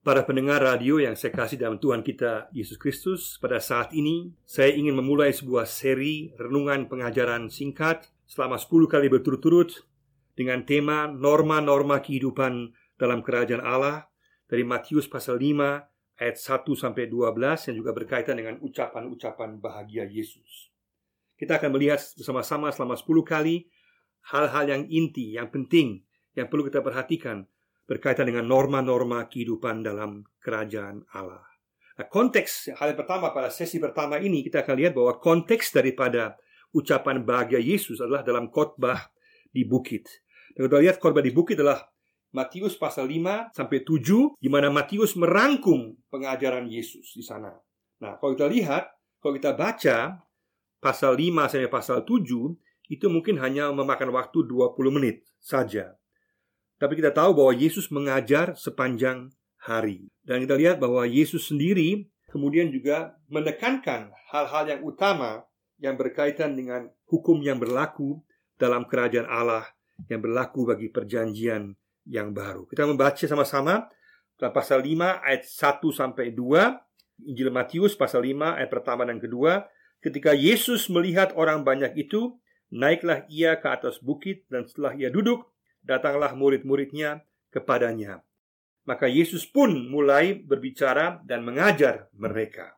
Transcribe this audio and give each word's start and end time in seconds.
Para 0.00 0.24
pendengar 0.24 0.64
radio 0.64 0.96
yang 0.96 1.12
saya 1.12 1.28
kasih 1.28 1.60
dalam 1.60 1.76
Tuhan 1.76 2.00
kita 2.00 2.48
Yesus 2.56 2.80
Kristus, 2.80 3.36
pada 3.36 3.60
saat 3.60 3.92
ini 3.92 4.32
saya 4.48 4.72
ingin 4.72 4.96
memulai 4.96 5.28
sebuah 5.28 5.68
seri 5.68 6.32
renungan 6.40 6.88
pengajaran 6.88 7.52
singkat 7.52 8.08
selama 8.24 8.56
10 8.56 8.88
kali 8.88 9.12
berturut-turut 9.12 9.84
dengan 10.32 10.64
tema 10.64 11.04
norma-norma 11.04 12.00
kehidupan 12.00 12.72
dalam 12.96 13.20
kerajaan 13.20 13.60
Allah 13.60 14.08
dari 14.48 14.64
Matius 14.64 15.04
pasal 15.04 15.36
5 15.36 16.16
ayat 16.16 16.36
1 16.40 16.64
sampai 16.80 17.04
12 17.04 17.68
yang 17.68 17.76
juga 17.84 17.92
berkaitan 17.92 18.40
dengan 18.40 18.56
ucapan-ucapan 18.64 19.60
bahagia 19.60 20.08
Yesus. 20.08 20.72
Kita 21.36 21.60
akan 21.60 21.76
melihat 21.76 22.00
bersama-sama 22.16 22.72
selama 22.72 22.96
10 22.96 23.04
kali 23.20 23.68
hal-hal 24.32 24.64
yang 24.64 24.82
inti, 24.88 25.36
yang 25.36 25.52
penting, 25.52 26.08
yang 26.32 26.48
perlu 26.48 26.64
kita 26.64 26.80
perhatikan 26.80 27.44
berkaitan 27.90 28.30
dengan 28.30 28.46
norma-norma 28.46 29.26
kehidupan 29.26 29.82
dalam 29.82 30.22
kerajaan 30.38 31.02
Allah. 31.10 31.42
Nah, 31.98 32.06
konteks 32.06 32.78
hal 32.78 32.94
yang 32.94 33.02
pertama 33.02 33.34
pada 33.34 33.50
sesi 33.50 33.82
pertama 33.82 34.22
ini 34.22 34.46
kita 34.46 34.62
akan 34.62 34.78
lihat 34.78 34.94
bahwa 34.94 35.18
konteks 35.18 35.74
daripada 35.74 36.38
ucapan 36.70 37.26
bahagia 37.26 37.58
Yesus 37.58 37.98
adalah 37.98 38.22
dalam 38.22 38.46
khotbah 38.54 39.10
di 39.50 39.66
bukit. 39.66 40.06
Dan 40.54 40.70
kita 40.70 40.78
lihat 40.78 40.96
khotbah 41.02 41.18
di 41.18 41.34
bukit 41.34 41.58
adalah 41.58 41.82
Matius 42.30 42.78
pasal 42.78 43.10
5 43.10 43.50
sampai 43.50 43.82
7 43.82 44.38
di 44.38 44.46
mana 44.46 44.70
Matius 44.70 45.18
merangkum 45.18 45.98
pengajaran 46.14 46.70
Yesus 46.70 47.10
di 47.18 47.26
sana. 47.26 47.50
Nah, 48.00 48.16
kalau 48.22 48.38
kita 48.38 48.46
lihat, 48.46 48.86
kalau 49.18 49.34
kita 49.34 49.52
baca 49.58 50.22
pasal 50.78 51.18
5 51.18 51.50
sampai 51.50 51.66
pasal 51.66 52.06
7 52.06 52.54
itu 52.86 53.06
mungkin 53.10 53.42
hanya 53.42 53.74
memakan 53.74 54.14
waktu 54.14 54.46
20 54.46 54.94
menit 54.94 55.26
saja. 55.42 55.99
Tapi 56.80 56.96
kita 56.96 57.12
tahu 57.12 57.36
bahwa 57.36 57.52
Yesus 57.52 57.92
mengajar 57.92 58.56
sepanjang 58.56 59.28
hari. 59.60 60.08
Dan 60.24 60.48
kita 60.48 60.56
lihat 60.56 60.76
bahwa 60.80 61.04
Yesus 61.04 61.52
sendiri 61.52 62.08
kemudian 62.32 62.72
juga 62.72 63.20
menekankan 63.28 64.08
hal-hal 64.32 64.64
yang 64.64 64.80
utama 64.80 65.44
yang 65.76 66.00
berkaitan 66.00 66.56
dengan 66.56 66.88
hukum 67.04 67.44
yang 67.44 67.60
berlaku 67.60 68.24
dalam 68.56 68.88
kerajaan 68.88 69.28
Allah 69.28 69.68
yang 70.08 70.24
berlaku 70.24 70.64
bagi 70.64 70.88
perjanjian 70.88 71.76
yang 72.08 72.32
baru. 72.32 72.64
Kita 72.64 72.88
membaca 72.88 73.20
sama-sama 73.20 73.84
dalam 74.40 74.52
pasal 74.56 74.80
5 74.80 75.20
ayat 75.20 75.44
1 75.44 75.84
sampai 75.92 76.32
2 76.32 77.28
Injil 77.28 77.52
Matius 77.52 77.92
pasal 77.92 78.24
5 78.24 78.56
ayat 78.56 78.70
pertama 78.72 79.04
dan 79.04 79.20
kedua 79.20 79.68
ketika 80.00 80.32
Yesus 80.32 80.88
melihat 80.88 81.36
orang 81.36 81.60
banyak 81.60 81.92
itu 82.00 82.40
naiklah 82.72 83.28
ia 83.28 83.60
ke 83.60 83.68
atas 83.68 84.00
bukit 84.00 84.48
dan 84.48 84.64
setelah 84.64 84.96
ia 84.96 85.12
duduk 85.12 85.49
datanglah 85.84 86.32
murid-muridnya 86.36 87.24
kepadanya. 87.50 88.22
Maka 88.88 89.06
Yesus 89.06 89.44
pun 89.44 89.70
mulai 89.90 90.40
berbicara 90.40 91.20
dan 91.24 91.44
mengajar 91.44 92.08
mereka. 92.16 92.74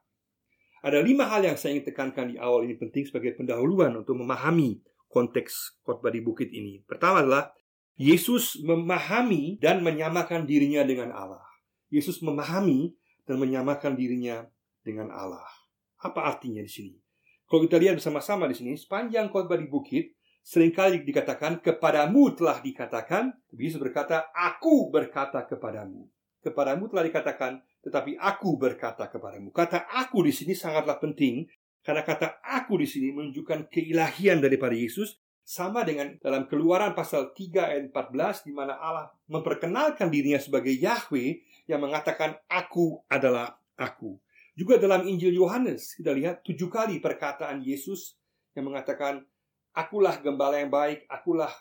Ada 0.83 0.99
lima 0.99 1.31
hal 1.31 1.47
yang 1.47 1.55
saya 1.55 1.79
ingin 1.79 1.95
tekankan 1.95 2.27
di 2.35 2.37
awal 2.43 2.67
ini 2.67 2.75
penting 2.75 3.07
sebagai 3.07 3.39
pendahuluan 3.39 3.95
untuk 3.95 4.19
memahami 4.19 4.83
konteks 5.07 5.79
khotbah 5.87 6.11
di 6.11 6.19
bukit 6.19 6.51
ini. 6.51 6.83
Pertama 6.83 7.23
adalah 7.23 7.55
Yesus 7.95 8.59
memahami 8.59 9.63
dan 9.63 9.85
menyamakan 9.85 10.43
dirinya 10.43 10.83
dengan 10.83 11.15
Allah. 11.15 11.47
Yesus 11.93 12.19
memahami 12.25 12.97
dan 13.29 13.39
menyamakan 13.39 13.95
dirinya 13.95 14.43
dengan 14.83 15.15
Allah. 15.15 15.47
Apa 16.03 16.27
artinya 16.27 16.65
di 16.65 16.73
sini? 16.73 16.95
Kalau 17.47 17.63
kita 17.69 17.79
lihat 17.79 18.01
bersama-sama 18.01 18.49
di 18.49 18.57
sini, 18.57 18.75
sepanjang 18.75 19.29
khotbah 19.31 19.61
di 19.61 19.69
bukit, 19.69 20.17
sering 20.43 20.75
kali 20.75 21.07
dikatakan 21.07 21.63
kepadamu 21.63 22.35
telah 22.35 22.59
dikatakan. 22.59 23.33
Yesus 23.55 23.79
berkata 23.79 24.29
aku 24.35 24.91
berkata 24.91 25.47
kepadamu. 25.47 26.11
Kepadamu 26.43 26.91
telah 26.91 27.07
dikatakan 27.07 27.63
tetapi 27.83 28.19
aku 28.19 28.59
berkata 28.59 29.07
kepadamu. 29.07 29.55
Kata 29.55 29.87
aku 29.91 30.27
di 30.27 30.35
sini 30.35 30.55
sangatlah 30.55 30.99
penting 30.99 31.47
karena 31.83 32.03
kata 32.07 32.43
aku 32.43 32.79
di 32.79 32.87
sini 32.87 33.11
menunjukkan 33.11 33.71
keilahian 33.71 34.39
daripada 34.39 34.75
Yesus 34.75 35.19
sama 35.43 35.83
dengan 35.83 36.15
dalam 36.23 36.47
keluaran 36.47 36.95
pasal 36.95 37.35
3 37.35 37.59
ayat 37.59 37.83
14 37.91 38.47
di 38.47 38.53
mana 38.55 38.79
Allah 38.79 39.11
memperkenalkan 39.27 40.07
dirinya 40.07 40.39
sebagai 40.39 40.71
Yahweh 40.71 41.43
yang 41.67 41.83
mengatakan 41.83 42.39
aku 42.47 43.03
adalah 43.11 43.59
aku. 43.75 44.19
Juga 44.55 44.79
dalam 44.79 45.03
Injil 45.11 45.35
Yohanes 45.35 45.99
kita 45.99 46.15
lihat 46.15 46.47
tujuh 46.47 46.71
kali 46.71 47.03
perkataan 47.03 47.59
Yesus 47.67 48.15
yang 48.55 48.71
mengatakan 48.71 49.27
Akulah 49.73 50.21
gembala 50.21 50.61
yang 50.61 50.69
baik, 50.69 51.09
akulah 51.09 51.53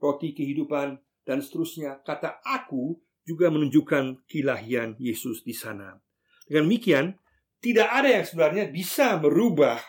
roti 0.00 0.32
kehidupan, 0.32 0.96
dan 1.24 1.40
seterusnya. 1.40 2.00
Kata 2.04 2.40
aku 2.44 2.96
juga 3.24 3.48
menunjukkan 3.48 4.28
kilahian 4.28 4.96
Yesus 5.00 5.44
di 5.44 5.56
sana. 5.56 5.96
Dengan 6.44 6.68
demikian, 6.68 7.16
tidak 7.64 7.88
ada 7.88 8.08
yang 8.20 8.24
sebenarnya 8.28 8.64
bisa 8.68 9.16
merubah 9.16 9.80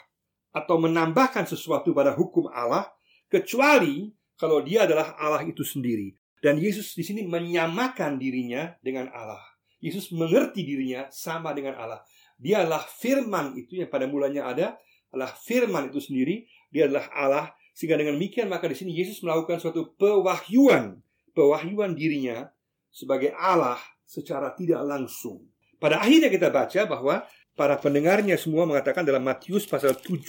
atau 0.55 0.79
menambahkan 0.79 1.43
sesuatu 1.43 1.91
pada 1.91 2.15
hukum 2.15 2.47
Allah 2.47 2.87
kecuali 3.27 4.07
kalau 4.39 4.63
dia 4.63 4.87
adalah 4.87 5.19
Allah 5.19 5.43
itu 5.43 5.67
sendiri. 5.67 6.15
Dan 6.39 6.55
Yesus 6.55 6.95
di 6.95 7.03
sini 7.03 7.27
menyamakan 7.27 8.15
dirinya 8.15 8.71
dengan 8.79 9.11
Allah. 9.11 9.43
Yesus 9.83 10.15
mengerti 10.15 10.63
dirinya 10.63 11.11
sama 11.11 11.51
dengan 11.51 11.75
Allah. 11.75 11.99
Dia 12.39 12.63
adalah 12.63 12.87
firman 12.87 13.55
itu 13.59 13.79
yang 13.79 13.91
pada 13.91 14.07
mulanya 14.07 14.47
ada, 14.47 14.79
adalah 15.11 15.35
firman 15.35 15.91
itu 15.91 15.99
sendiri 15.99 16.47
dia 16.75 16.91
adalah 16.91 17.07
Allah. 17.15 17.47
Sehingga 17.71 17.95
dengan 17.95 18.19
demikian 18.19 18.51
maka 18.51 18.67
di 18.67 18.75
sini 18.75 18.91
Yesus 18.95 19.23
melakukan 19.23 19.59
suatu 19.59 19.95
pewahyuan, 19.95 20.99
pewahyuan 21.31 21.95
dirinya 21.95 22.51
sebagai 22.91 23.31
Allah 23.35 23.79
secara 24.03 24.51
tidak 24.55 24.83
langsung. 24.83 25.43
Pada 25.79 25.99
akhirnya 25.99 26.31
kita 26.31 26.47
baca 26.51 26.81
bahwa 26.87 27.27
para 27.55 27.75
pendengarnya 27.79 28.39
semua 28.39 28.63
mengatakan 28.63 29.03
dalam 29.03 29.23
Matius 29.23 29.67
pasal 29.67 29.95
7 29.99 30.23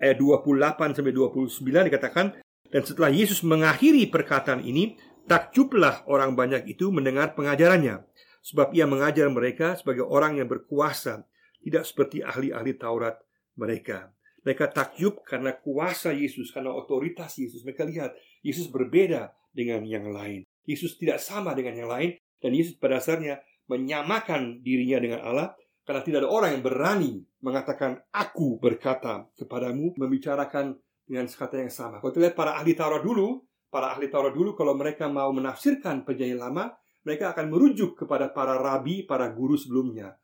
ayat 0.00 0.16
28 0.16 0.96
sampai 0.96 1.12
29 1.12 1.88
dikatakan 1.92 2.26
dan 2.68 2.82
setelah 2.84 3.12
Yesus 3.12 3.44
mengakhiri 3.44 4.08
perkataan 4.08 4.64
ini 4.64 4.96
takjublah 5.28 6.08
orang 6.08 6.32
banyak 6.32 6.68
itu 6.72 6.88
mendengar 6.88 7.36
pengajarannya 7.36 8.04
sebab 8.40 8.72
ia 8.72 8.88
mengajar 8.88 9.28
mereka 9.28 9.76
sebagai 9.76 10.08
orang 10.08 10.40
yang 10.40 10.48
berkuasa 10.48 11.28
tidak 11.60 11.84
seperti 11.84 12.24
ahli-ahli 12.24 12.72
Taurat 12.80 13.20
mereka. 13.58 14.14
Mereka 14.48 14.72
takjub 14.72 15.20
karena 15.28 15.52
kuasa 15.60 16.08
Yesus, 16.16 16.48
karena 16.56 16.72
otoritas 16.72 17.36
Yesus. 17.36 17.68
Mereka 17.68 17.84
lihat 17.84 18.16
Yesus 18.40 18.72
berbeda 18.72 19.28
dengan 19.52 19.84
yang 19.84 20.08
lain. 20.08 20.48
Yesus 20.64 20.96
tidak 20.96 21.20
sama 21.20 21.52
dengan 21.52 21.76
yang 21.76 21.92
lain 21.92 22.16
dan 22.40 22.56
Yesus 22.56 22.80
pada 22.80 22.96
dasarnya 22.96 23.44
menyamakan 23.68 24.64
dirinya 24.64 25.04
dengan 25.04 25.20
Allah 25.20 25.52
karena 25.84 26.00
tidak 26.00 26.18
ada 26.24 26.30
orang 26.32 26.50
yang 26.56 26.64
berani 26.64 27.12
mengatakan 27.44 28.00
aku 28.12 28.56
berkata 28.56 29.28
kepadamu 29.36 29.96
membicarakan 30.00 30.80
dengan 31.04 31.28
kata 31.28 31.64
yang 31.64 31.72
sama. 31.72 32.00
Kalau 32.00 32.12
kita 32.12 32.32
lihat 32.32 32.36
para 32.36 32.56
ahli 32.56 32.72
Taurat 32.72 33.04
dulu, 33.04 33.44
para 33.68 33.96
ahli 33.96 34.08
Taurat 34.08 34.32
dulu 34.32 34.56
kalau 34.56 34.76
mereka 34.76 35.08
mau 35.08 35.32
menafsirkan 35.32 36.04
perjanjian 36.04 36.40
lama, 36.40 36.72
mereka 37.04 37.36
akan 37.36 37.48
merujuk 37.48 38.00
kepada 38.04 38.32
para 38.32 38.60
rabi, 38.60 39.04
para 39.04 39.32
guru 39.32 39.56
sebelumnya. 39.56 40.16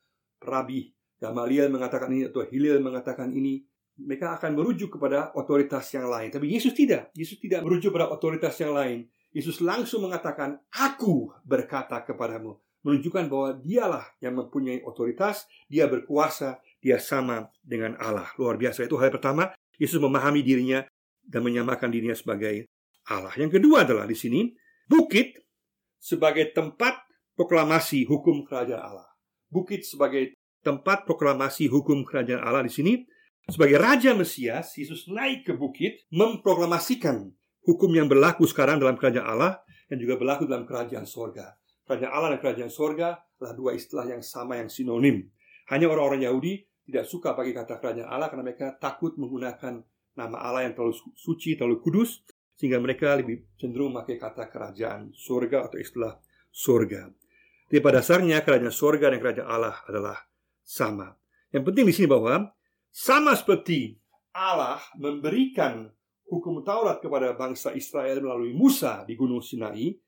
Rabi 0.45 0.93
Gamaliel 1.17 1.73
mengatakan 1.73 2.13
ini 2.13 2.29
atau 2.29 2.45
Hilil 2.45 2.85
mengatakan 2.85 3.33
ini 3.33 3.65
mereka 3.95 4.35
akan 4.39 4.59
merujuk 4.59 4.99
kepada 4.99 5.31
otoritas 5.39 5.87
yang 5.95 6.11
lain. 6.11 6.31
Tapi 6.35 6.51
Yesus 6.51 6.75
tidak. 6.75 7.15
Yesus 7.15 7.39
tidak 7.39 7.63
merujuk 7.63 7.95
pada 7.95 8.11
otoritas 8.11 8.59
yang 8.59 8.75
lain. 8.75 9.07
Yesus 9.31 9.63
langsung 9.63 10.07
mengatakan, 10.07 10.59
"Aku 10.71 11.31
berkata 11.47 12.03
kepadamu." 12.03 12.59
Menunjukkan 12.85 13.33
bahwa 13.33 13.57
dialah 13.65 14.05
yang 14.21 14.37
mempunyai 14.37 14.85
otoritas, 14.85 15.49
dia 15.73 15.89
berkuasa, 15.89 16.61
dia 16.85 17.01
sama 17.01 17.49
dengan 17.65 17.97
Allah. 17.97 18.29
Luar 18.37 18.61
biasa 18.61 18.85
itu 18.85 19.01
hal 19.01 19.09
pertama, 19.09 19.49
Yesus 19.81 19.97
memahami 19.97 20.45
dirinya 20.45 20.85
dan 21.25 21.41
menyamakan 21.41 21.89
dirinya 21.89 22.13
sebagai 22.13 22.69
Allah. 23.09 23.33
Yang 23.41 23.57
kedua 23.61 23.89
adalah 23.89 24.05
di 24.05 24.13
sini 24.13 24.53
bukit 24.85 25.33
sebagai 25.97 26.53
tempat 26.53 27.09
proklamasi 27.33 28.05
hukum 28.05 28.45
kerajaan 28.45 28.85
Allah. 28.85 29.09
Bukit 29.49 29.89
sebagai 29.89 30.37
tempat 30.61 31.09
proklamasi 31.09 31.73
hukum 31.73 32.05
kerajaan 32.05 32.45
Allah 32.45 32.65
di 32.65 32.73
sini 32.73 32.93
sebagai 33.49 33.77
Raja 33.77 34.17
Mesias, 34.17 34.77
Yesus 34.77 35.09
naik 35.11 35.49
ke 35.49 35.53
bukit 35.53 36.05
memproklamasikan 36.13 37.33
hukum 37.65 37.91
yang 37.93 38.09
berlaku 38.09 38.49
sekarang 38.49 38.81
dalam 38.81 38.97
kerajaan 38.97 39.25
Allah 39.25 39.61
dan 39.89 39.97
juga 40.01 40.17
berlaku 40.17 40.49
dalam 40.49 40.65
kerajaan 40.65 41.05
sorga. 41.05 41.57
Kerajaan 41.85 42.13
Allah 42.13 42.29
dan 42.37 42.41
kerajaan 42.41 42.73
sorga 42.73 43.21
adalah 43.37 43.53
dua 43.53 43.71
istilah 43.77 44.09
yang 44.09 44.25
sama 44.25 44.57
yang 44.57 44.73
sinonim. 44.73 45.29
Hanya 45.69 45.89
orang-orang 45.93 46.25
Yahudi 46.25 46.65
tidak 46.89 47.05
suka 47.09 47.37
pakai 47.37 47.53
kata 47.53 47.81
kerajaan 47.81 48.09
Allah 48.09 48.29
karena 48.33 48.45
mereka 48.45 48.77
takut 48.77 49.17
menggunakan 49.17 49.85
nama 50.15 50.37
Allah 50.41 50.69
yang 50.69 50.75
terlalu 50.77 50.97
suci, 51.17 51.57
terlalu 51.57 51.81
kudus, 51.85 52.25
sehingga 52.55 52.79
mereka 52.79 53.19
lebih 53.19 53.45
cenderung 53.59 53.93
memakai 53.93 54.17
kata 54.17 54.49
kerajaan 54.49 55.13
sorga 55.13 55.69
atau 55.69 55.77
istilah 55.81 56.17
sorga. 56.49 57.11
Tapi 57.69 57.81
pada 57.83 58.01
dasarnya 58.01 58.45
kerajaan 58.47 58.73
sorga 58.73 59.11
dan 59.11 59.19
kerajaan 59.19 59.49
Allah 59.51 59.77
adalah 59.89 60.17
sama. 60.63 61.13
Yang 61.51 61.65
penting 61.73 61.85
di 61.91 61.95
sini 61.97 62.09
bahwa 62.09 62.55
sama 62.95 63.35
seperti 63.35 63.99
Allah 64.31 64.79
memberikan 64.95 65.91
hukum 66.31 66.63
Taurat 66.63 67.03
kepada 67.03 67.35
bangsa 67.35 67.75
Israel 67.75 68.23
melalui 68.23 68.55
Musa 68.55 69.03
di 69.03 69.19
Gunung 69.19 69.43
Sinai, 69.43 69.99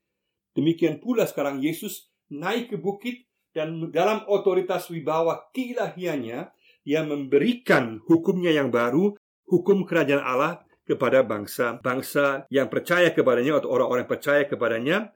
demikian 0.55 1.03
pula 1.03 1.27
sekarang 1.27 1.59
Yesus 1.59 2.15
naik 2.31 2.71
ke 2.71 2.77
bukit 2.79 3.27
dan 3.51 3.91
dalam 3.91 4.23
otoritas 4.31 4.87
wibawa 4.87 5.51
keilahiannya 5.51 6.55
ia 6.87 7.03
memberikan 7.03 7.99
hukumnya 8.07 8.55
yang 8.55 8.71
baru, 8.71 9.19
hukum 9.51 9.83
kerajaan 9.83 10.23
Allah 10.23 10.63
kepada 10.87 11.27
bangsa-bangsa 11.27 12.47
yang 12.55 12.71
percaya 12.71 13.11
kepadanya 13.11 13.59
atau 13.59 13.75
orang-orang 13.75 14.07
percaya 14.07 14.47
kepadanya, 14.47 15.11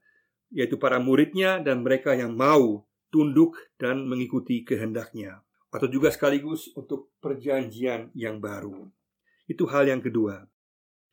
yaitu 0.50 0.74
para 0.82 0.98
muridnya 0.98 1.62
dan 1.62 1.86
mereka 1.86 2.18
yang 2.18 2.34
mau 2.34 2.82
tunduk 3.14 3.54
dan 3.78 4.02
mengikuti 4.10 4.66
kehendaknya. 4.66 5.46
Atau 5.70 5.86
juga 5.86 6.10
sekaligus 6.10 6.70
untuk 6.74 7.14
perjanjian 7.22 8.10
yang 8.14 8.42
baru. 8.42 8.90
Itu 9.46 9.70
hal 9.70 9.86
yang 9.86 10.02
kedua. 10.02 10.42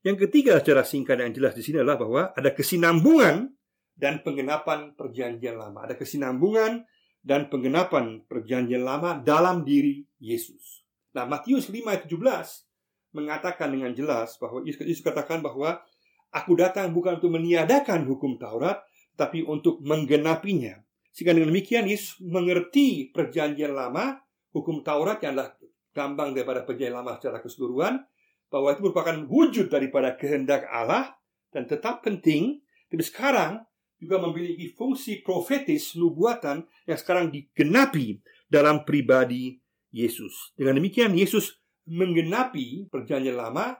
Yang 0.01 0.29
ketiga 0.29 0.57
secara 0.61 0.85
singkat 0.85 1.21
yang 1.21 1.33
jelas 1.33 1.53
di 1.53 1.61
sini 1.65 1.81
adalah 1.81 1.97
bahwa 1.97 2.21
ada 2.33 2.53
kesinambungan 2.53 3.53
dan 3.97 4.21
penggenapan 4.21 4.93
perjanjian 4.93 5.57
lama. 5.57 5.85
Ada 5.89 5.97
kesinambungan 5.97 6.85
dan 7.25 7.49
penggenapan 7.49 8.23
perjanjian 8.29 8.85
lama 8.85 9.19
dalam 9.19 9.65
diri 9.65 10.05
Yesus. 10.21 10.85
Nah, 11.17 11.25
Matius 11.25 11.73
5 11.73 11.81
ayat 11.89 12.05
17 12.05 13.17
mengatakan 13.17 13.73
dengan 13.73 13.91
jelas 13.97 14.37
bahwa 14.37 14.61
Yesus 14.63 15.01
katakan 15.01 15.41
bahwa 15.41 15.81
aku 16.29 16.53
datang 16.53 16.93
bukan 16.93 17.17
untuk 17.17 17.33
meniadakan 17.33 18.05
hukum 18.05 18.37
Taurat, 18.37 18.85
tapi 19.17 19.41
untuk 19.41 19.81
menggenapinya. 19.81 20.77
Sehingga 21.09 21.33
dengan 21.33 21.49
demikian 21.49 21.89
Yesus 21.89 22.21
mengerti 22.21 23.09
perjanjian 23.09 23.73
lama, 23.73 24.21
hukum 24.61 24.81
Taurat 24.81 25.21
yang 25.21 25.37
adalah 25.37 25.53
gambang 25.93 26.33
daripada 26.33 26.65
perjanjian 26.65 26.97
lama 26.97 27.17
secara 27.17 27.41
keseluruhan, 27.41 28.01
bahwa 28.47 28.73
itu 28.73 28.81
merupakan 28.83 29.17
wujud 29.27 29.67
daripada 29.67 30.15
kehendak 30.15 30.65
Allah 30.69 31.15
dan 31.51 31.67
tetap 31.67 32.01
penting. 32.03 32.63
Tapi 32.87 33.03
sekarang 33.03 33.67
juga 33.99 34.21
memiliki 34.21 34.71
fungsi 34.77 35.19
profetis 35.25 35.97
nubuatan 35.97 36.63
yang 36.87 36.97
sekarang 36.97 37.33
digenapi 37.33 38.21
dalam 38.47 38.87
pribadi 38.87 39.59
Yesus. 39.91 40.53
Dengan 40.55 40.79
demikian 40.79 41.17
Yesus 41.17 41.59
menggenapi 41.87 42.87
perjanjian 42.91 43.35
lama 43.35 43.79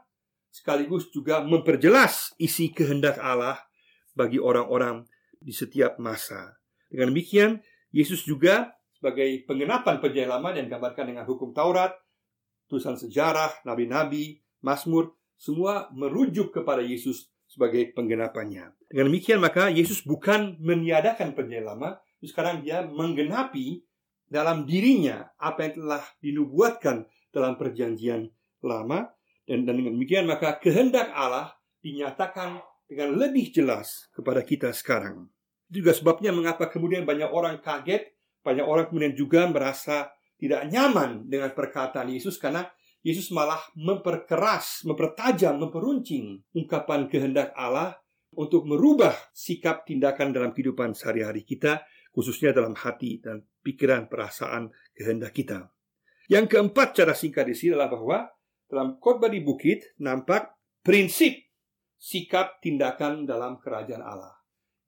sekaligus 0.52 1.12
juga 1.14 1.44
memperjelas 1.44 2.34
isi 2.42 2.74
kehendak 2.74 3.20
Allah 3.22 3.62
bagi 4.18 4.42
orang-orang 4.42 5.06
di 5.38 5.54
setiap 5.54 6.02
masa. 6.02 6.58
Dengan 6.90 7.14
demikian 7.14 7.62
Yesus 7.94 8.26
juga 8.26 8.77
sebagai 8.98 9.46
penggenapan 9.46 10.02
perjanjian 10.02 10.34
lama 10.34 10.50
yang 10.58 10.66
digambarkan 10.66 11.06
dengan 11.14 11.26
hukum 11.30 11.54
Taurat, 11.54 11.94
tulisan 12.66 12.98
sejarah, 12.98 13.62
nabi-nabi, 13.64 14.42
Mazmur, 14.66 15.14
semua 15.38 15.88
merujuk 15.94 16.50
kepada 16.50 16.82
Yesus 16.82 17.30
sebagai 17.46 17.94
penggenapannya. 17.94 18.74
Dengan 18.90 19.06
demikian 19.14 19.40
maka 19.40 19.70
Yesus 19.70 20.02
bukan 20.02 20.58
meniadakan 20.58 21.38
perjanjian 21.38 21.70
lama, 21.70 22.02
sekarang 22.26 22.66
dia 22.66 22.82
menggenapi 22.84 23.86
dalam 24.28 24.68
dirinya 24.68 25.32
apa 25.40 25.70
yang 25.70 25.74
telah 25.80 26.04
dinubuatkan 26.20 27.08
dalam 27.30 27.56
perjanjian 27.56 28.28
lama 28.66 29.08
dan, 29.48 29.64
dengan 29.64 29.96
demikian 29.96 30.28
maka 30.28 30.58
kehendak 30.60 31.14
Allah 31.14 31.56
dinyatakan 31.80 32.60
dengan 32.90 33.16
lebih 33.16 33.54
jelas 33.54 34.12
kepada 34.12 34.44
kita 34.44 34.74
sekarang. 34.74 35.30
Itu 35.70 35.84
juga 35.84 35.96
sebabnya 35.96 36.36
mengapa 36.36 36.68
kemudian 36.68 37.08
banyak 37.08 37.28
orang 37.32 37.60
kaget, 37.64 38.17
banyak 38.48 38.64
orang 38.64 38.88
kemudian 38.88 39.12
juga 39.12 39.44
merasa 39.52 40.08
tidak 40.40 40.72
nyaman 40.72 41.28
dengan 41.28 41.52
perkataan 41.52 42.08
Yesus 42.08 42.40
karena 42.40 42.64
Yesus 43.04 43.32
malah 43.36 43.60
memperkeras, 43.76 44.88
mempertajam, 44.88 45.60
memperuncing 45.60 46.44
ungkapan 46.56 47.12
kehendak 47.12 47.52
Allah 47.56 48.00
untuk 48.36 48.68
merubah 48.68 49.16
sikap 49.32 49.84
tindakan 49.88 50.36
dalam 50.36 50.52
kehidupan 50.52 50.92
sehari-hari 50.92 51.48
kita, 51.48 51.88
khususnya 52.12 52.52
dalam 52.54 52.76
hati 52.76 53.20
dan 53.24 53.44
pikiran, 53.64 54.08
perasaan, 54.12 54.72
kehendak 54.96 55.32
kita. 55.36 55.72
Yang 56.28 56.58
keempat 56.58 57.00
cara 57.00 57.16
singkat 57.16 57.48
di 57.48 57.56
sini 57.56 57.76
adalah 57.76 57.92
bahwa 57.92 58.18
dalam 58.68 59.00
khotbah 59.00 59.32
di 59.32 59.40
bukit 59.40 59.96
nampak 60.04 60.52
prinsip 60.84 61.48
sikap 61.96 62.60
tindakan 62.60 63.24
dalam 63.24 63.58
kerajaan 63.58 64.04
Allah. 64.04 64.37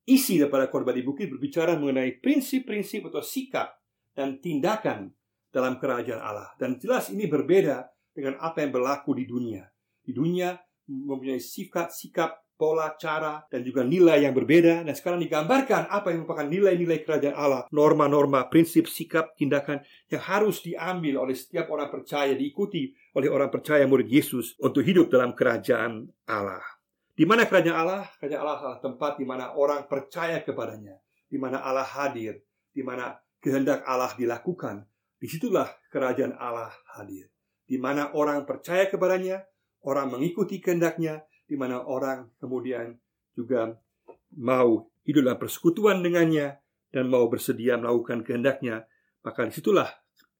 Isi 0.09 0.41
daripada 0.41 0.65
khotbah 0.65 0.91
di 0.97 1.05
bukit 1.05 1.29
berbicara 1.29 1.77
mengenai 1.77 2.17
prinsip-prinsip 2.17 3.05
atau 3.13 3.21
sikap 3.21 3.77
dan 4.17 4.41
tindakan 4.41 5.13
dalam 5.53 5.77
kerajaan 5.77 6.21
Allah. 6.21 6.49
Dan 6.57 6.81
jelas 6.81 7.13
ini 7.13 7.29
berbeda 7.29 7.85
dengan 8.09 8.41
apa 8.41 8.65
yang 8.65 8.73
berlaku 8.73 9.13
di 9.13 9.29
dunia. 9.29 9.69
Di 10.01 10.09
dunia 10.09 10.57
mempunyai 10.89 11.37
sifat, 11.37 11.93
sikap, 11.93 12.41
pola, 12.59 12.91
cara, 12.99 13.45
dan 13.47 13.61
juga 13.61 13.85
nilai 13.85 14.25
yang 14.27 14.33
berbeda. 14.33 14.83
Dan 14.83 14.93
sekarang 14.97 15.21
digambarkan 15.21 15.87
apa 15.87 16.11
yang 16.11 16.25
merupakan 16.25 16.49
nilai-nilai 16.49 17.05
kerajaan 17.05 17.37
Allah. 17.37 17.61
Norma-norma, 17.69 18.49
prinsip, 18.51 18.89
sikap, 18.89 19.37
tindakan 19.37 19.79
yang 20.09 20.25
harus 20.25 20.59
diambil 20.65 21.23
oleh 21.23 21.37
setiap 21.37 21.69
orang 21.69 21.87
percaya, 21.87 22.33
diikuti 22.33 22.91
oleh 23.15 23.29
orang 23.31 23.47
percaya 23.47 23.85
murid 23.85 24.09
Yesus 24.09 24.57
untuk 24.59 24.83
hidup 24.83 25.07
dalam 25.07 25.37
kerajaan 25.37 26.09
Allah. 26.27 26.78
Di 27.19 27.27
mana 27.27 27.43
kerajaan 27.43 27.75
Allah? 27.75 28.07
Kerajaan 28.15 28.41
Allah 28.47 28.57
adalah 28.63 28.79
tempat 28.79 29.19
di 29.19 29.27
mana 29.27 29.51
orang 29.59 29.91
percaya 29.91 30.39
kepadanya. 30.39 30.95
Di 31.27 31.35
mana 31.35 31.59
Allah 31.59 31.83
hadir. 31.83 32.39
Di 32.71 32.79
mana 32.79 33.11
kehendak 33.43 33.83
Allah 33.83 34.15
dilakukan. 34.15 34.87
Di 35.19 35.27
situlah 35.27 35.67
kerajaan 35.91 36.39
Allah 36.39 36.71
hadir 36.95 37.27
di 37.69 37.77
mana 37.77 38.09
orang 38.17 38.49
percaya 38.49 38.89
kepadanya, 38.89 39.45
orang 39.85 40.09
mengikuti 40.09 40.57
kehendaknya, 40.57 41.21
di 41.45 41.53
mana 41.53 41.85
orang 41.85 42.33
kemudian 42.41 42.97
juga 43.37 43.77
mau 44.33 44.89
hidup 45.05 45.29
dalam 45.29 45.37
persekutuan 45.37 46.01
dengannya 46.01 46.57
dan 46.89 47.05
mau 47.05 47.29
bersedia 47.29 47.77
melakukan 47.77 48.25
kehendaknya, 48.25 48.89
maka 49.21 49.45
di 49.45 49.53
situlah 49.53 49.85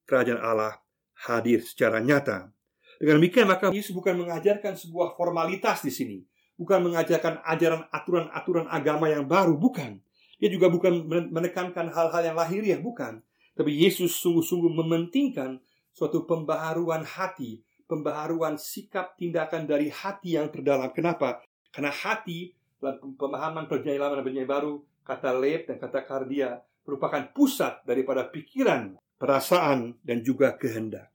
kerajaan 0.10 0.42
Allah 0.42 0.82
hadir 1.30 1.62
secara 1.62 2.02
nyata. 2.02 2.50
Dengan 2.98 3.22
demikian 3.22 3.46
maka 3.46 3.70
Yesus 3.70 3.94
bukan 3.94 4.18
mengajarkan 4.18 4.74
sebuah 4.74 5.14
formalitas 5.14 5.86
di 5.86 5.94
sini, 5.94 6.18
bukan 6.60 6.92
mengajarkan 6.92 7.40
ajaran 7.48 7.88
aturan-aturan 7.88 8.68
agama 8.68 9.08
yang 9.08 9.24
baru, 9.24 9.56
bukan. 9.56 10.04
Dia 10.44 10.52
juga 10.52 10.68
bukan 10.68 11.08
menekankan 11.32 11.88
hal-hal 11.88 12.22
yang 12.22 12.36
lahiriah, 12.36 12.80
bukan. 12.84 13.24
Tapi 13.56 13.72
Yesus 13.80 14.20
sungguh-sungguh 14.20 14.72
mementingkan 14.72 15.64
suatu 15.96 16.28
pembaharuan 16.28 17.08
hati, 17.08 17.64
pembaharuan 17.88 18.60
sikap 18.60 19.16
tindakan 19.16 19.68
dari 19.68 19.88
hati 19.88 20.36
yang 20.36 20.52
terdalam. 20.52 20.92
Kenapa? 20.92 21.44
Karena 21.72 21.92
hati 21.92 22.52
dalam 22.80 23.16
pemahaman 23.16 23.68
perjanjian 23.68 24.00
lama 24.00 24.20
dan 24.20 24.24
perjanjian 24.28 24.52
baru, 24.52 24.74
kata 25.04 25.32
lep 25.36 25.68
dan 25.68 25.78
kata 25.80 26.00
kardia 26.08 26.60
merupakan 26.88 27.24
pusat 27.36 27.84
daripada 27.84 28.28
pikiran, 28.28 28.96
perasaan, 29.20 30.00
dan 30.02 30.24
juga 30.24 30.56
kehendak. 30.56 31.12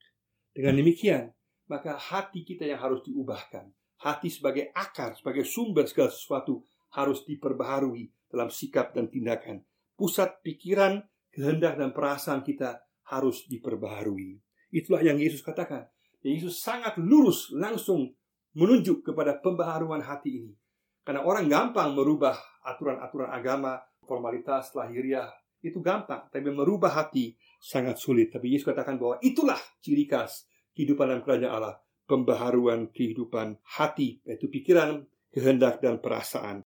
Dengan 0.55 0.79
demikian, 0.79 1.35
maka 1.67 1.97
hati 1.97 2.45
kita 2.45 2.69
yang 2.69 2.79
harus 2.79 3.03
diubahkan. 3.03 3.73
Hati 4.05 4.29
sebagai 4.29 4.69
akar, 4.77 5.17
sebagai 5.17 5.49
sumber 5.49 5.89
segala 5.89 6.13
sesuatu 6.13 6.61
harus 6.93 7.25
diperbaharui 7.25 8.29
dalam 8.29 8.53
sikap 8.53 8.93
dan 8.93 9.09
tindakan. 9.09 9.65
Pusat 9.97 10.45
pikiran, 10.45 11.01
kehendak, 11.33 11.81
dan 11.81 11.97
perasaan 11.97 12.45
kita 12.45 12.85
harus 13.09 13.49
diperbaharui. 13.49 14.37
Itulah 14.75 15.01
yang 15.01 15.17
Yesus 15.17 15.41
katakan. 15.41 15.89
Yesus 16.21 16.61
sangat 16.61 17.01
lurus 17.01 17.53
langsung 17.53 18.13
menunjuk 18.57 19.05
kepada 19.05 19.41
pembaharuan 19.41 20.01
hati 20.01 20.41
ini. 20.41 20.53
Karena 21.05 21.21
orang 21.25 21.49
gampang 21.49 21.93
merubah 21.93 22.37
aturan-aturan 22.65 23.29
agama, 23.29 23.77
formalitas, 24.09 24.73
lahiriah, 24.73 25.29
itu 25.61 25.81
gampang. 25.85 26.29
Tapi 26.33 26.49
merubah 26.49 26.93
hati 26.93 27.37
sangat 27.61 28.01
sulit. 28.01 28.33
Tapi 28.33 28.53
Yesus 28.53 28.69
katakan 28.69 28.97
bahwa 28.97 29.21
itulah 29.21 29.61
ciri 29.85 30.09
khas 30.09 30.49
kehidupan 30.73 31.09
dalam 31.13 31.23
kerajaan 31.25 31.53
Allah. 31.53 31.77
Pembaharuan 32.05 32.93
kehidupan 32.93 33.57
hati, 33.65 34.21
yaitu 34.29 34.53
pikiran, 34.53 35.09
kehendak, 35.33 35.81
dan 35.81 35.99
perasaan. 35.99 36.61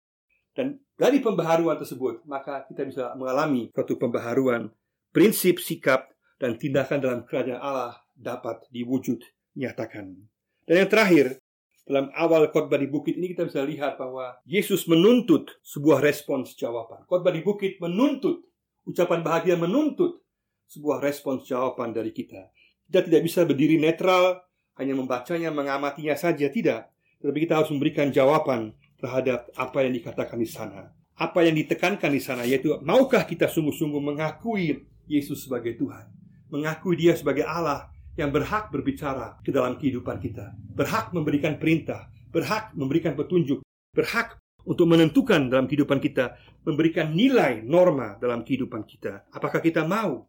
Dan 0.55 0.79
dari 0.95 1.19
pembaharuan 1.19 1.75
tersebut, 1.75 2.23
maka 2.23 2.63
kita 2.71 2.87
bisa 2.87 3.11
mengalami 3.19 3.67
suatu 3.75 3.99
pembaharuan 3.99 4.71
prinsip, 5.11 5.59
sikap, 5.59 6.07
dan 6.39 6.55
tindakan 6.55 6.99
dalam 7.03 7.19
kerajaan 7.27 7.59
Allah 7.59 7.99
dapat 8.15 8.63
diwujud 8.71 9.19
nyatakan. 9.59 10.15
Dan 10.63 10.75
yang 10.83 10.91
terakhir, 10.91 11.39
dalam 11.85 12.09
awal 12.17 12.49
khotbah 12.49 12.81
di 12.81 12.89
bukit 12.89 13.13
ini 13.19 13.35
kita 13.35 13.45
bisa 13.45 13.61
lihat 13.61 14.01
bahwa 14.01 14.41
Yesus 14.49 14.89
menuntut 14.89 15.61
sebuah 15.61 16.01
respons 16.01 16.57
jawaban. 16.57 17.05
Khotbah 17.05 17.29
di 17.29 17.45
bukit 17.45 17.77
menuntut, 17.77 18.41
ucapan 18.89 19.21
bahagia 19.21 19.53
menuntut 19.59 20.25
sebuah 20.65 20.97
respons 21.03 21.45
jawaban 21.45 21.93
dari 21.93 22.09
kita. 22.09 22.49
Kita 22.89 23.05
tidak 23.05 23.21
bisa 23.21 23.45
berdiri 23.45 23.77
netral, 23.77 24.41
hanya 24.75 24.93
membacanya, 24.95 25.49
mengamatinya 25.51 26.15
saja, 26.15 26.47
tidak. 26.51 26.91
Tetapi 27.23 27.37
kita 27.47 27.63
harus 27.63 27.71
memberikan 27.71 28.11
jawaban 28.11 28.75
terhadap 28.99 29.51
apa 29.55 29.83
yang 29.83 29.93
dikatakan 29.95 30.39
di 30.39 30.49
sana. 30.49 30.91
Apa 31.15 31.47
yang 31.47 31.55
ditekankan 31.55 32.11
di 32.11 32.19
sana, 32.19 32.43
yaitu 32.43 32.75
maukah 32.83 33.23
kita 33.23 33.47
sungguh-sungguh 33.47 34.03
mengakui 34.03 34.83
Yesus 35.07 35.47
sebagai 35.47 35.79
Tuhan 35.79 36.25
mengakui 36.55 36.95
dia 36.95 37.17
sebagai 37.17 37.45
Allah 37.45 37.89
yang 38.15 38.31
berhak 38.31 38.71
berbicara 38.71 39.43
ke 39.43 39.51
dalam 39.51 39.75
kehidupan 39.75 40.23
kita, 40.23 40.55
berhak 40.71 41.11
memberikan 41.11 41.59
perintah, 41.59 42.07
berhak 42.31 42.71
memberikan 42.71 43.11
petunjuk, 43.17 43.59
berhak 43.91 44.39
untuk 44.63 44.87
menentukan 44.87 45.51
dalam 45.51 45.67
kehidupan 45.67 45.99
kita, 45.99 46.39
memberikan 46.63 47.11
nilai 47.11 47.59
norma 47.61 48.15
dalam 48.17 48.41
kehidupan 48.47 48.87
kita. 48.87 49.27
Apakah 49.35 49.59
kita 49.59 49.83
mau? 49.83 50.25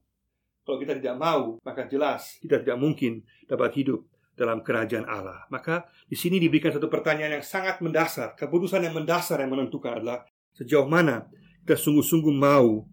Kalau 0.67 0.83
kita 0.83 0.99
tidak 0.99 1.15
mau, 1.15 1.63
maka 1.63 1.87
jelas 1.87 2.43
kita 2.43 2.59
tidak 2.59 2.75
mungkin 2.83 3.23
dapat 3.47 3.71
hidup 3.79 4.03
dalam 4.37 4.61
kerajaan 4.61 5.09
Allah. 5.09 5.49
Maka 5.49 5.89
di 6.07 6.15
sini 6.15 6.37
diberikan 6.37 6.71
satu 6.71 6.87
pertanyaan 6.87 7.41
yang 7.41 7.47
sangat 7.47 7.81
mendasar. 7.81 8.37
Keputusan 8.37 8.85
yang 8.85 8.95
mendasar 8.95 9.41
yang 9.41 9.51
menentukan 9.51 9.99
adalah 9.99 10.29
sejauh 10.53 10.87
mana 10.87 11.27
kita 11.67 11.75
sungguh-sungguh 11.75 12.31
mau 12.31 12.87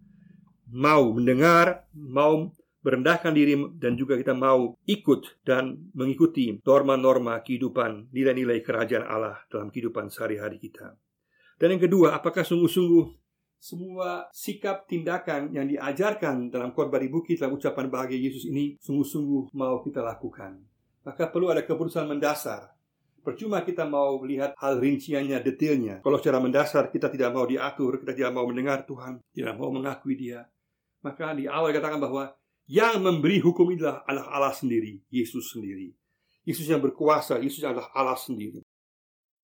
mau 0.74 1.04
mendengar, 1.14 1.86
mau 1.94 2.50
merendahkan 2.82 3.30
diri 3.30 3.54
dan 3.78 3.94
juga 3.94 4.18
kita 4.18 4.34
mau 4.34 4.74
ikut 4.84 5.46
dan 5.46 5.78
mengikuti 5.94 6.58
norma-norma 6.66 7.38
kehidupan, 7.40 8.10
nilai-nilai 8.10 8.60
kerajaan 8.66 9.06
Allah 9.06 9.38
dalam 9.46 9.70
kehidupan 9.70 10.10
sehari-hari 10.10 10.58
kita. 10.58 10.98
Dan 11.54 11.78
yang 11.78 11.86
kedua, 11.86 12.18
apakah 12.18 12.42
sungguh-sungguh 12.42 13.24
semua 13.62 14.28
sikap 14.28 14.84
tindakan 14.84 15.48
yang 15.54 15.64
diajarkan 15.64 16.52
dalam 16.52 16.76
khotbah 16.76 17.00
di 17.00 17.08
bukit 17.08 17.40
dalam 17.40 17.56
ucapan 17.56 17.88
bahagia 17.88 18.20
Yesus 18.20 18.44
ini 18.52 18.76
sungguh-sungguh 18.76 19.56
mau 19.56 19.80
kita 19.80 20.04
lakukan. 20.04 20.60
Maka 21.04 21.28
perlu 21.28 21.52
ada 21.52 21.60
keputusan 21.60 22.08
mendasar. 22.08 22.72
Percuma 23.24 23.64
kita 23.64 23.88
mau 23.88 24.20
lihat 24.20 24.52
hal 24.60 24.80
rinciannya, 24.80 25.40
detailnya. 25.40 26.00
Kalau 26.04 26.20
secara 26.20 26.40
mendasar 26.40 26.92
kita 26.92 27.08
tidak 27.08 27.32
mau 27.32 27.48
diatur, 27.48 28.00
kita 28.00 28.12
tidak 28.12 28.32
mau 28.36 28.44
mendengar 28.44 28.84
Tuhan, 28.84 29.20
tidak 29.32 29.56
mau 29.56 29.72
mengakui 29.72 30.16
Dia. 30.16 30.44
Maka 31.00 31.32
di 31.36 31.48
awal 31.48 31.72
dikatakan 31.72 32.00
bahwa 32.00 32.32
yang 32.64 33.00
memberi 33.00 33.40
hukum 33.40 33.72
adalah 33.76 34.04
Allah, 34.08 34.28
Allah 34.28 34.52
sendiri, 34.56 35.00
Yesus 35.12 35.52
sendiri. 35.52 35.92
Yesus 36.44 36.68
yang 36.68 36.80
berkuasa, 36.80 37.40
Yesus 37.40 37.64
adalah 37.64 37.92
Allah 37.96 38.16
sendiri. 38.16 38.60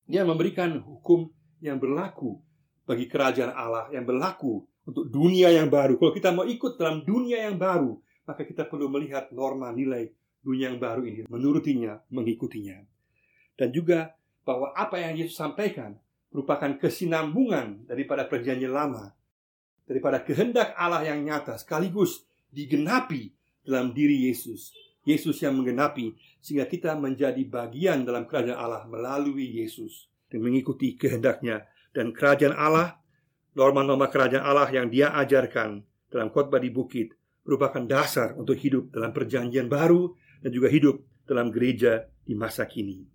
Dia 0.05 0.25
memberikan 0.25 0.81
hukum 0.81 1.29
yang 1.61 1.81
berlaku 1.81 2.41
bagi 2.85 3.09
kerajaan 3.09 3.53
Allah, 3.53 3.89
yang 3.93 4.05
berlaku 4.05 4.65
untuk 4.85 5.09
dunia 5.09 5.53
yang 5.53 5.69
baru. 5.69 5.97
Kalau 5.97 6.13
kita 6.13 6.33
mau 6.33 6.45
ikut 6.45 6.77
dalam 6.77 7.05
dunia 7.05 7.49
yang 7.49 7.57
baru, 7.57 7.97
maka 8.29 8.45
kita 8.45 8.69
perlu 8.69 8.93
melihat 8.93 9.33
norma 9.33 9.73
nilai 9.73 10.13
dunia 10.41 10.73
yang 10.73 10.81
baru 10.81 11.05
ini, 11.05 11.29
menurutinya, 11.29 12.01
mengikutinya. 12.09 12.81
Dan 13.57 13.71
juga 13.71 14.17
bahwa 14.45 14.73
apa 14.73 14.97
yang 14.97 15.17
Yesus 15.21 15.37
sampaikan 15.37 16.01
merupakan 16.33 16.71
kesinambungan 16.81 17.85
daripada 17.85 18.25
perjanjian 18.25 18.73
lama, 18.73 19.13
daripada 19.85 20.23
kehendak 20.23 20.73
Allah 20.79 21.05
yang 21.05 21.21
nyata, 21.23 21.59
sekaligus 21.61 22.25
digenapi 22.55 23.35
dalam 23.67 23.93
diri 23.93 24.31
Yesus. 24.31 24.73
Yesus 25.05 25.41
yang 25.41 25.57
menggenapi 25.57 26.13
sehingga 26.45 26.69
kita 26.69 26.93
menjadi 26.97 27.41
bagian 27.49 28.05
dalam 28.05 28.29
kerajaan 28.29 28.59
Allah 28.61 28.85
melalui 28.85 29.49
Yesus 29.49 30.13
dan 30.29 30.45
mengikuti 30.45 30.95
kehendaknya 30.97 31.65
dan 31.97 32.13
kerajaan 32.13 32.53
Allah 32.53 33.01
norma-norma 33.57 34.13
kerajaan 34.13 34.45
Allah 34.45 34.69
yang 34.69 34.93
dia 34.93 35.11
ajarkan 35.17 35.81
dalam 36.13 36.29
khotbah 36.29 36.61
di 36.61 36.69
bukit 36.69 37.17
merupakan 37.49 37.83
dasar 37.89 38.37
untuk 38.37 38.61
hidup 38.61 38.93
dalam 38.93 39.11
perjanjian 39.11 39.67
baru 39.67 40.13
dan 40.41 40.51
juga 40.51 40.69
hidup 40.73 41.01
dalam 41.29 41.53
gereja 41.53 42.09
di 42.25 42.35
masa 42.35 42.67
kini. 42.67 43.07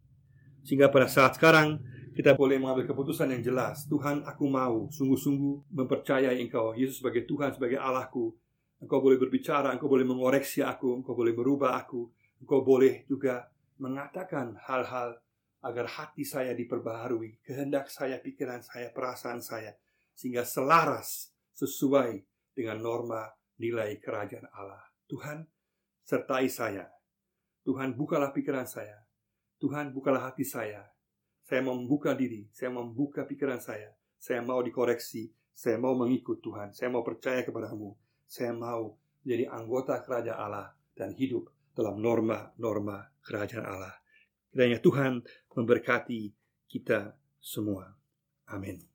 Sehingga 0.65 0.89
pada 0.89 1.05
saat 1.05 1.38
sekarang 1.38 1.77
kita 2.15 2.32
boleh 2.32 2.55
mengambil 2.55 2.88
keputusan 2.88 3.27
yang 3.36 3.44
jelas. 3.44 3.84
Tuhan, 3.91 4.24
aku 4.24 4.48
mau 4.48 4.88
sungguh-sungguh 4.88 5.67
mempercayai 5.75 6.39
Engkau, 6.39 6.72
Yesus 6.72 7.03
sebagai 7.03 7.27
Tuhan, 7.27 7.51
sebagai 7.51 7.75
Allahku, 7.75 8.32
Engkau 8.79 9.03
boleh 9.03 9.20
berbicara, 9.20 9.75
Engkau 9.75 9.91
boleh 9.91 10.08
mengoreksi 10.08 10.63
aku, 10.63 11.03
Engkau 11.03 11.12
boleh 11.12 11.36
merubah 11.36 11.75
aku, 11.75 12.08
Engkau 12.39 12.63
boleh 12.63 13.03
juga 13.12 13.51
mengatakan 13.84 14.55
hal-hal 14.63 15.20
agar 15.60 15.86
hati 15.91 16.24
saya 16.24 16.55
diperbaharui, 16.55 17.44
kehendak 17.44 17.91
saya, 17.91 18.15
pikiran 18.24 18.63
saya, 18.63 18.96
perasaan 18.96 19.44
saya, 19.44 19.75
sehingga 20.15 20.48
selaras 20.48 21.36
sesuai 21.51 22.24
dengan 22.55 22.79
norma 22.79 23.27
nilai 23.60 24.00
kerajaan 24.00 24.48
Allah. 24.55 24.88
Tuhan, 25.12 25.44
sertai 26.08 26.48
saya. 26.48 26.95
Tuhan, 27.66 27.98
bukalah 27.98 28.30
pikiran 28.32 28.70
saya. 28.70 29.02
Tuhan, 29.58 29.92
bukalah 29.92 30.32
hati 30.32 30.46
saya. 30.46 30.86
Saya 31.42 31.66
membuka 31.66 32.14
diri, 32.14 32.48
saya 32.54 32.70
membuka 32.70 33.26
pikiran 33.26 33.60
saya. 33.60 33.92
Saya 34.22 34.46
mau 34.46 34.62
dikoreksi, 34.62 35.34
saya 35.52 35.82
mau 35.82 35.98
mengikut 35.98 36.42
Tuhan, 36.42 36.74
saya 36.74 36.94
mau 36.94 37.02
percaya 37.02 37.42
kepadamu 37.42 37.98
saya 38.26 38.52
mau 38.52 38.98
menjadi 39.24 39.46
anggota 39.54 40.02
kerajaan 40.02 40.38
Allah 40.38 40.74
dan 40.98 41.14
hidup 41.14 41.50
dalam 41.78 42.02
norma-norma 42.02 43.06
kerajaan 43.22 43.66
Allah. 43.66 43.96
Kiranya 44.50 44.80
Tuhan 44.80 45.22
memberkati 45.54 46.32
kita 46.68 47.14
semua. 47.40 47.92
Amin. 48.50 48.95